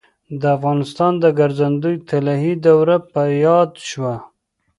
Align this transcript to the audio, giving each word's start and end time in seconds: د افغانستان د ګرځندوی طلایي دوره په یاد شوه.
د 0.41 0.43
افغانستان 0.57 1.13
د 1.23 1.25
ګرځندوی 1.39 1.95
طلایي 2.09 2.53
دوره 2.65 2.95
په 3.13 3.21
یاد 3.45 3.71
شوه. 3.89 4.13